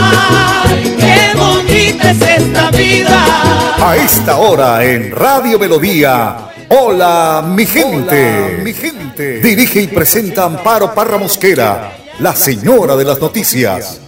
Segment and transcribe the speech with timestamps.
[0.00, 3.24] Ay, qué bonita es esta vida.
[3.80, 6.36] A esta hora en Radio Melodía.
[6.70, 8.60] Hola, mi gente.
[8.62, 9.40] mi gente.
[9.40, 14.07] Dirige y presenta Amparo Parra Mosquera, la señora de las noticias.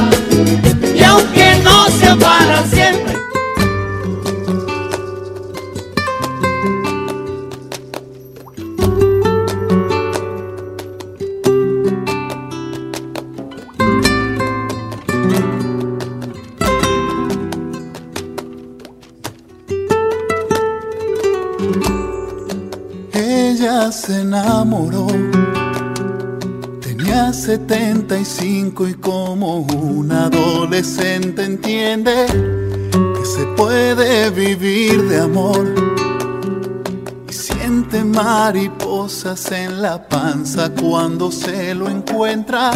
[37.29, 42.71] Y siente mariposas en la panza cuando se lo encuentra.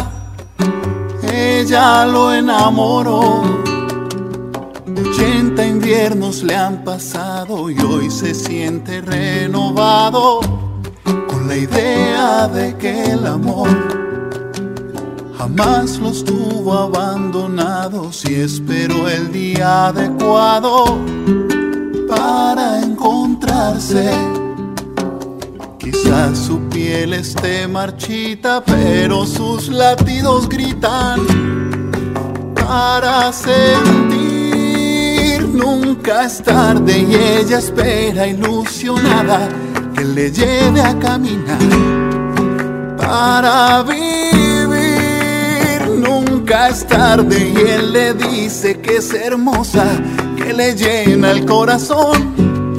[1.22, 3.42] Ella lo enamoró.
[4.86, 10.40] 80 inviernos le han pasado y hoy se siente renovado
[11.28, 13.68] con la idea de que el amor
[15.36, 20.98] jamás los tuvo abandonados y esperó el día adecuado
[22.08, 24.10] para encontrarse.
[25.78, 31.20] Quizás su piel esté marchita, pero sus latidos gritan
[32.54, 34.36] para sentir
[35.56, 39.48] nunca es tarde y ella espera ilusionada
[39.96, 41.58] que le lleve a caminar
[42.96, 44.76] para vivir.
[45.96, 49.84] Nunca es tarde y él le dice que es hermosa,
[50.46, 52.76] que le llena el corazón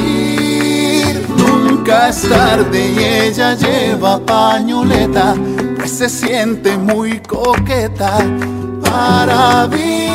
[1.38, 5.36] Nunca es tarde y ella lleva pañoleta,
[5.76, 8.20] pues se siente muy coqueta
[8.82, 10.14] para vivir.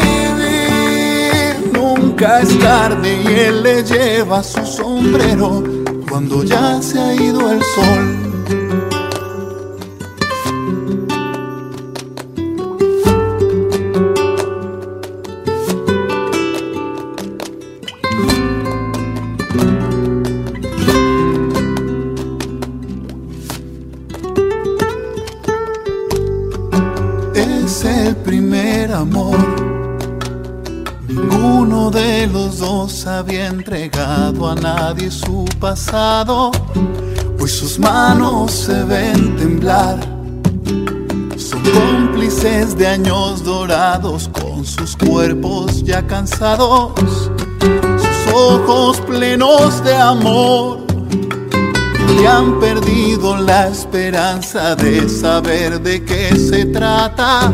[1.74, 5.62] Nunca es tarde y él le lleva su sombrero
[6.08, 8.17] cuando ya se ha ido el sol.
[34.60, 36.50] Nadie su pasado,
[37.38, 39.98] pues sus manos se ven temblar.
[41.36, 46.92] Son cómplices de años dorados con sus cuerpos ya cansados,
[47.60, 50.88] sus ojos plenos de amor
[52.20, 57.52] y han perdido la esperanza de saber de qué se trata.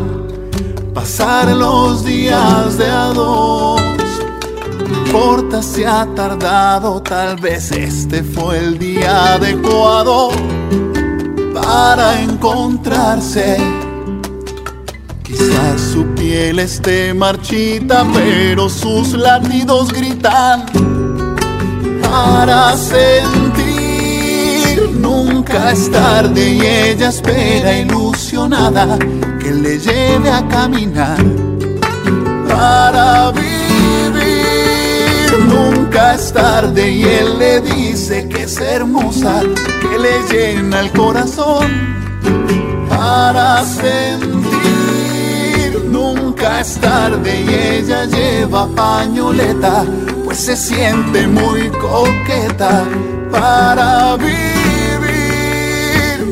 [0.93, 3.81] Pasar los días de a dos.
[3.81, 3.84] No
[5.15, 10.29] importa si ha tardado, tal vez este fue el día adecuado
[11.53, 13.55] para encontrarse.
[15.23, 20.65] Quizás su piel esté marchita, pero sus latidos gritan
[22.01, 23.55] para sentir.
[24.99, 28.99] Nunca es tarde y ella espera ilusionada
[29.39, 31.23] que le lleve a caminar
[32.49, 33.64] para vivir.
[35.55, 39.41] Nunca es tarde y él le dice que es hermosa,
[39.81, 41.71] que le llena el corazón
[42.89, 44.55] para sentir.
[45.89, 49.85] Nunca es tarde y ella lleva pañoleta,
[50.25, 52.83] pues se siente muy coqueta
[53.31, 54.35] para vivir.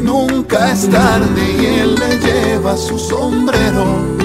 [0.03, 4.22] Nunca es tarde y él le lleva su sombrero.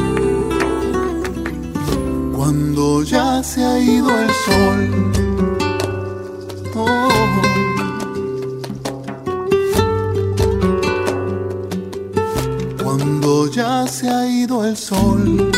[2.50, 5.12] Cuando ya se ha ido el sol.
[12.82, 15.52] Cuando ya se ha ido el sol.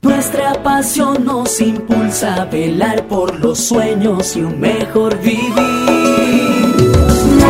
[0.00, 6.01] Nuestra pasión nos impulsa a velar por los sueños y un mejor vivir.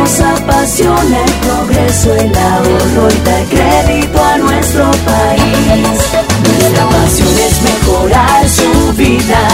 [0.03, 5.97] Nos apasiona el progreso, el ahorro y dar crédito a nuestro país.
[6.43, 9.47] Nuestra pasión es mejorar su vida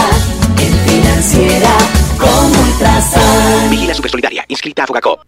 [0.58, 1.70] en financiera
[2.18, 3.70] como Ultrasan.
[3.70, 5.20] Vigila Supersolidaria, inscrita a Fogacop.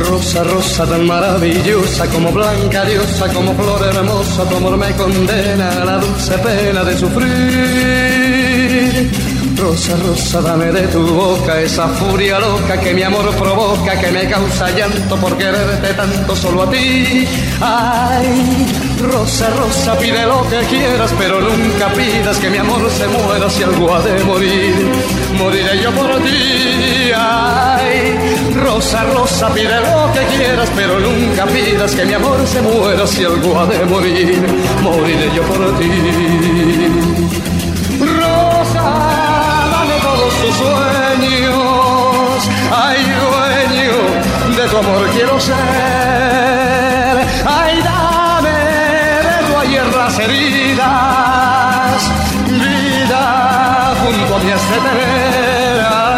[0.00, 5.84] Rosa, rosa tan maravillosa, como blanca diosa, como flor hermosa, tu amor me condena a
[5.84, 7.30] la dulce pena de sufrir.
[9.60, 14.26] Rosa, rosa, dame de tu boca esa furia loca que mi amor provoca, que me
[14.26, 17.28] causa llanto por quererte tanto solo a ti.
[17.60, 18.66] Ay,
[19.02, 23.62] rosa, rosa, pide lo que quieras, pero nunca pidas que mi amor se muera si
[23.62, 24.74] algo ha de morir.
[25.36, 27.12] Moriré yo por ti.
[27.14, 33.06] Ay, rosa, rosa, pide lo que quieras, pero nunca pidas que mi amor se muera
[33.06, 34.42] si algo ha de morir.
[34.82, 37.19] Moriré yo por ti.
[41.32, 43.96] Ay, dueño
[44.56, 45.56] de tu amor quiero ser.
[47.46, 48.50] Ay, dame
[49.28, 51.98] de tu ayer las heridas.
[52.46, 56.09] Vida junto a de tener.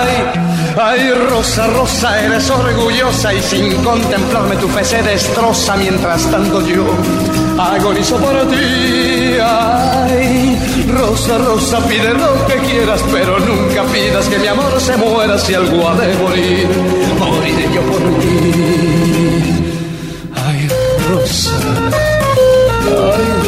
[0.93, 6.85] Ay, Rosa, Rosa, eres orgullosa y sin contemplarme tu fe se destroza mientras tanto yo
[7.59, 9.39] agonizo por ti.
[9.43, 15.39] Ay, Rosa, Rosa, pide lo que quieras, pero nunca pidas que mi amor se muera
[15.39, 16.69] si algo ha de morir.
[17.19, 18.53] Moriré yo por ti.
[20.47, 20.69] Ay,
[21.09, 21.57] Rosa,
[22.85, 23.42] ay,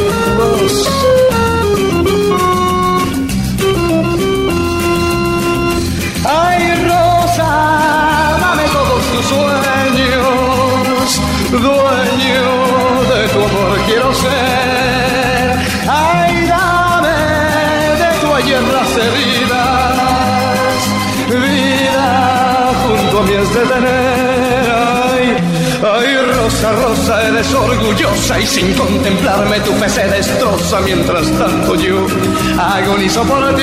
[26.82, 32.06] Rosa, eres orgullosa y sin contemplarme tu fe se destroza mientras tanto yo
[32.58, 33.62] agonizo por ti.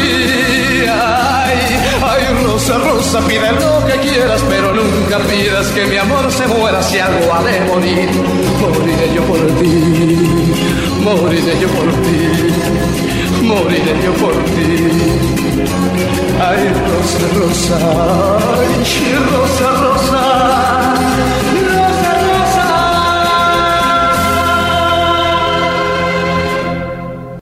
[0.90, 1.58] Ay,
[2.02, 6.82] ay, Rosa, Rosa, pide lo que quieras, pero nunca pidas que mi amor se muera
[6.84, 8.10] si algo ha de morir.
[8.62, 9.74] Moriré yo por ti,
[11.04, 15.32] moriré yo por ti, moriré yo por ti.
[16.40, 17.78] Ay, Rosa, Rosa,
[18.58, 19.72] ay, Rosa.
[19.82, 21.51] Rosa,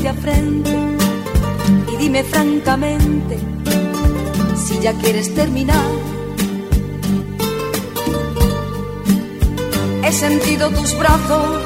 [0.00, 0.78] Frente frente,
[1.92, 3.38] y dime francamente
[4.56, 5.84] si ya quieres terminar.
[10.02, 11.60] He sentido tus brazos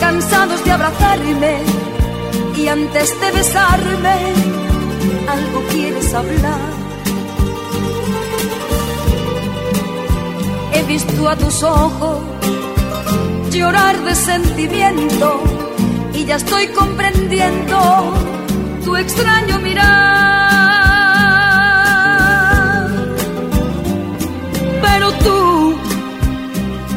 [0.00, 1.58] cansados de abrazarme
[2.56, 4.16] y antes de besarme
[5.28, 6.72] algo quieres hablar.
[10.74, 12.18] He visto a tus ojos
[13.50, 15.71] llorar de sentimiento
[16.22, 18.12] y ya estoy comprendiendo
[18.84, 19.88] tu extraño mirar.
[24.82, 25.76] Pero tú,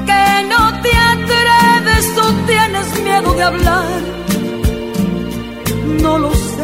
[0.05, 4.01] que no te atreves o tienes miedo de hablar,
[6.01, 6.54] no lo sé.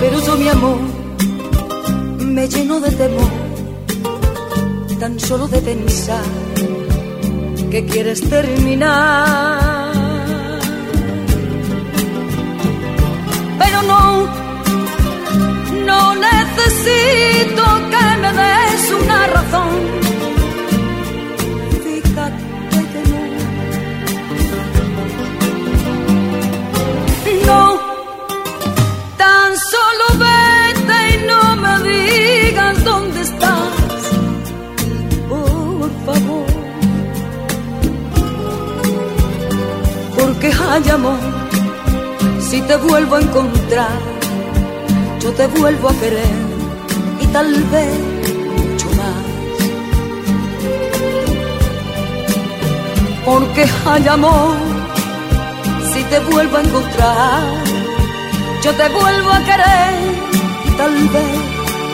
[0.00, 0.78] Pero yo, mi amor,
[2.18, 3.30] me lleno de temor,
[4.98, 6.24] tan solo de pensar
[7.70, 9.92] que quieres terminar.
[13.58, 14.26] Pero no,
[15.86, 20.01] no necesito que me des una razón.
[40.50, 41.18] Hay amor,
[42.40, 43.98] si te vuelvo a encontrar,
[45.20, 46.36] yo te vuelvo a querer
[47.20, 47.98] y tal vez
[48.56, 49.22] mucho más.
[53.24, 54.56] Porque hay amor,
[55.92, 57.42] si te vuelvo a encontrar,
[58.62, 60.14] yo te vuelvo a querer
[60.64, 61.38] y tal vez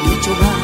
[0.07, 0.58] mucho más.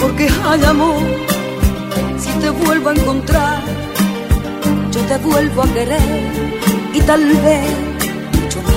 [0.00, 1.02] Porque hay amor,
[2.16, 3.62] si te vuelvo a encontrar,
[4.92, 6.60] yo te vuelvo a querer
[6.92, 7.70] y tal vez
[8.40, 8.74] mucho más.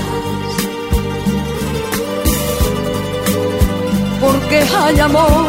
[4.19, 5.45] Porque hay amor,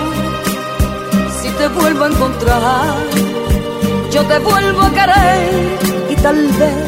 [1.40, 2.97] si te vuelvo a encontrar,
[4.11, 5.78] yo te vuelvo a querer
[6.11, 6.88] y tal vez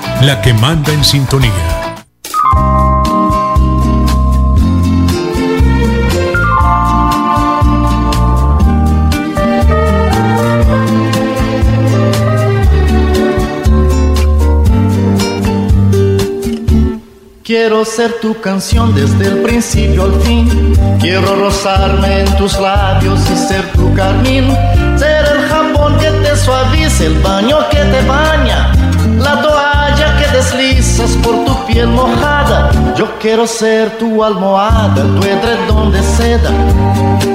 [0.23, 1.51] la que manda en sintonía.
[17.43, 20.73] Quiero ser tu canción desde el principio al fin.
[21.01, 24.55] Quiero rozarme en tus labios y ser tu carmín.
[24.97, 28.70] Ser el jabón que te suavice, el baño que te baña,
[30.41, 32.71] deslizas por tu piel mojada.
[32.97, 36.51] Yo quiero ser tu almohada, tu edredón de seda.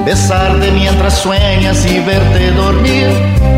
[0.05, 3.07] Besarte mientras sueñas y verte dormir.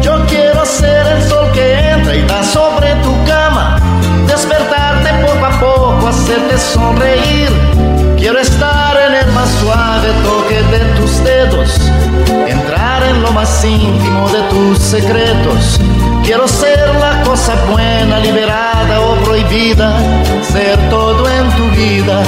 [0.02, 3.80] Yo quiero ser el sol que entra y da sobre tu cama.
[4.28, 7.50] Despertarte poco a poco, hacerte sonreír.
[8.18, 11.89] Quiero estar en el más suave toque de tus dedos.
[13.22, 15.80] Lo más íntimo de tus secretos
[16.30, 19.98] Quiero ser la cosa buena, liberada o prohibida,
[20.44, 22.22] ser todo en tu vida.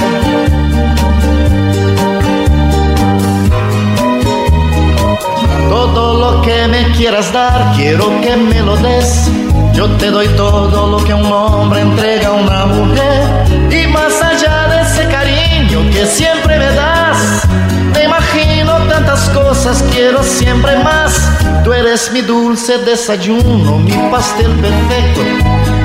[5.68, 9.30] Todo lo que me quieras dar, quiero que me lo des.
[9.72, 13.22] Yo te doy todo lo que un hombre entrega a una mujer.
[13.70, 16.41] Y más allá de ese cariño que siempre
[19.04, 21.28] tantas cosas, quiero siempre más.
[21.64, 25.20] Tú eres mi dulce desayuno, mi pastel perfecto,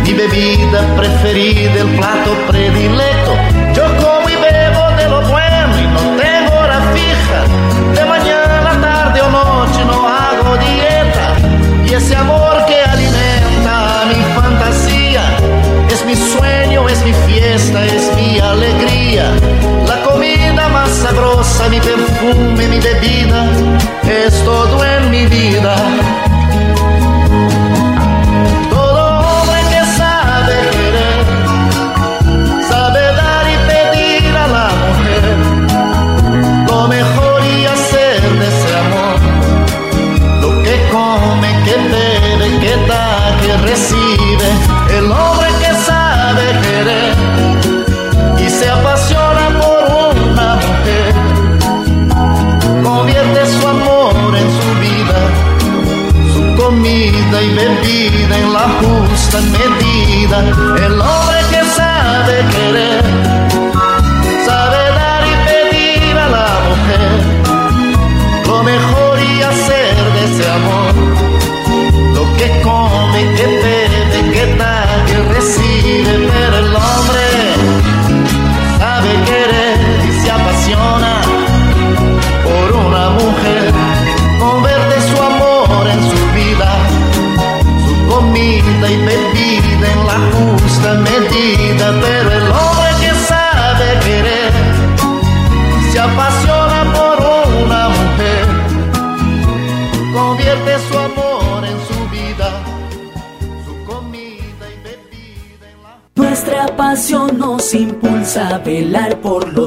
[0.03, 3.33] mi bebida preferida, el plato predilecto.
[3.74, 7.39] Yo como y bebo de lo bueno y no tengo hora fija.
[7.95, 11.86] De mañana, tarde o noche no hago dieta.
[11.86, 15.24] Y ese amor que alimenta mi fantasía
[15.89, 19.57] es mi sueño, es mi fiesta, es mi alegría.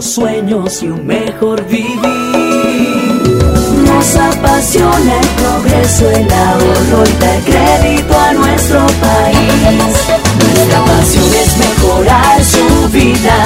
[0.00, 2.00] Los sueños y un mejor vivir.
[3.85, 9.62] Nos apasiona el progreso, el ahorro y dar crédito a nuestro país.
[10.38, 13.45] Nuestra pasión es mejorar su vida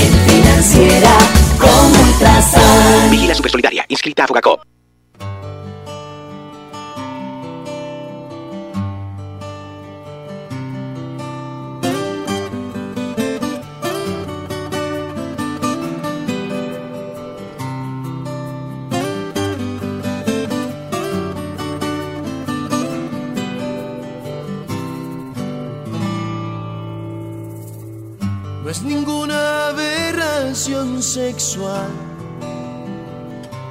[0.00, 1.10] en financiera
[1.60, 3.10] como Ultrasan.
[3.10, 4.71] Vigila Supersolidaria, inscrita a Fogacop.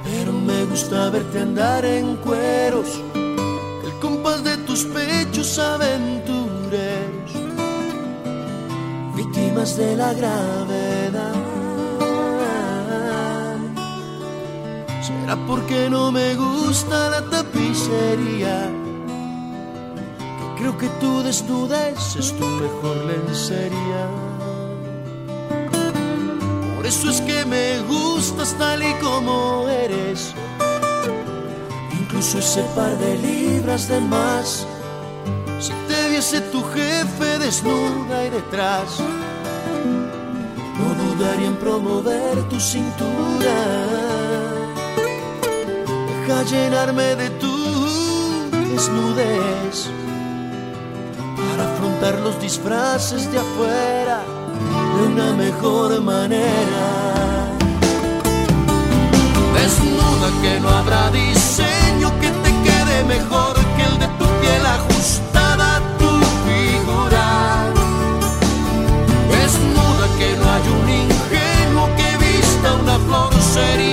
[0.04, 7.32] Pero me gusta verte andar en cueros, el compás de tus pechos aventureros,
[9.16, 11.34] víctimas de la gravedad.
[15.02, 18.70] Será porque no me gusta la tapicería.
[20.38, 24.31] que Creo que tu desnudez es tu mejor lencería.
[26.82, 30.34] Por eso es que me gustas tal y como eres.
[31.92, 34.66] Incluso ese par de libras de más.
[35.60, 38.98] Si te viese tu jefe desnuda y detrás,
[40.76, 43.54] no dudaría en promover tu cintura.
[46.26, 49.88] Deja llenarme de tu desnudez
[51.36, 54.41] para afrontar los disfraces de afuera
[54.94, 56.84] de una mejor manera.
[59.54, 65.76] Desnuda que no habrá diseño que te quede mejor que el de tu piel ajustada
[65.76, 66.10] a tu
[66.46, 67.26] figura.
[69.34, 73.91] Desnuda que no hay un ingenuo que vista una flor sería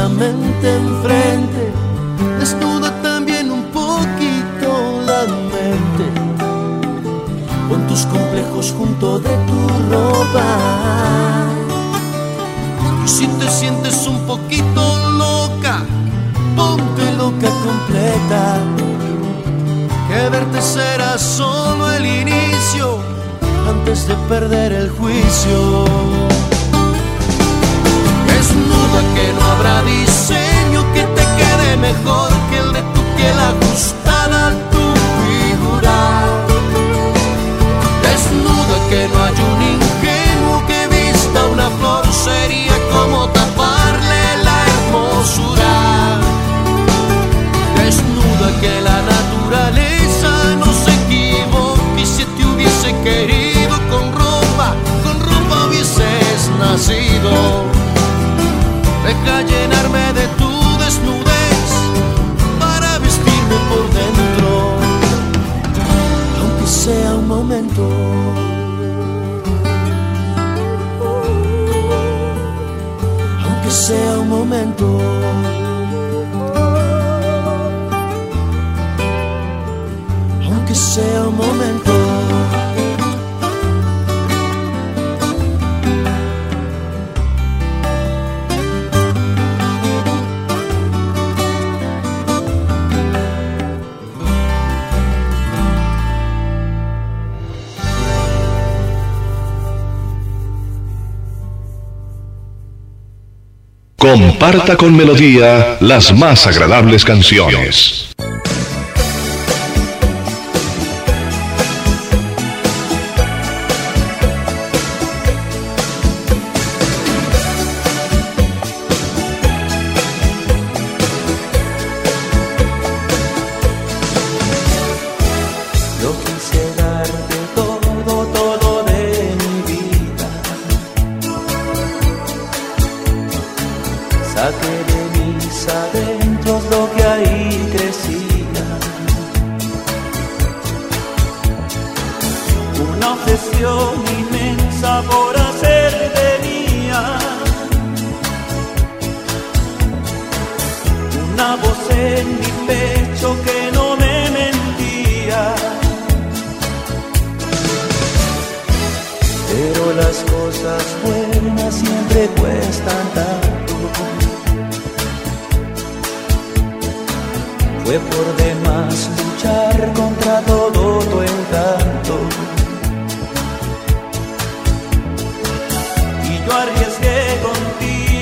[0.00, 1.29] precisamente enfrente,
[31.92, 32.39] mejor
[104.10, 108.10] Comparta con melodía las más agradables canciones.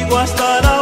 [0.09, 0.78] igual estará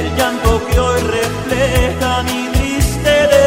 [0.00, 3.39] el llanto que hoy refleja mi tristeza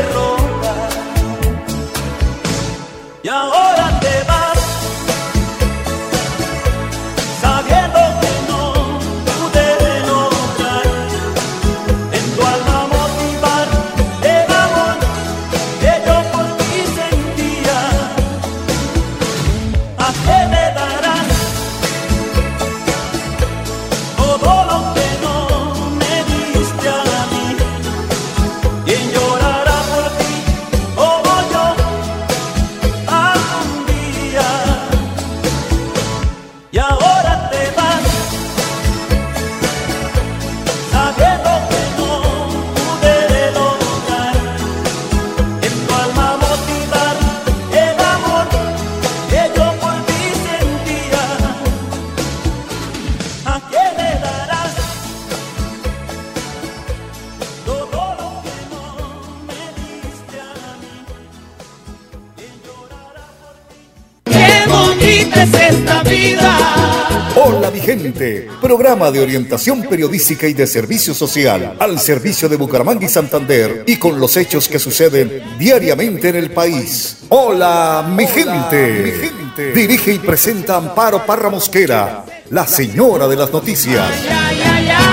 [68.62, 73.98] programa de orientación periodística y de servicio social al servicio de Bucaramanga y Santander y
[73.98, 77.18] con los hechos que suceden diariamente en el país.
[77.30, 79.04] Hola, mi, gente.
[79.04, 79.74] mi gente.
[79.74, 84.10] Dirige y presenta Amparo Parra Mosquera, la señora de las noticias.
[84.12, 85.04] Ay, ay, ay,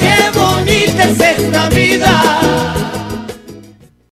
[0.00, 2.75] qué bonita es esta vida